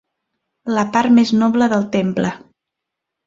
[0.77, 2.31] La part més noble del temple.